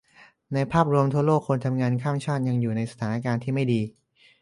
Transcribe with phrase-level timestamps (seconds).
[0.53, 3.81] ในภาพรวมทั่วโลก คนทำงานข้ามชาติยังอยู่ในสถานการณ์ที่ไม่ดี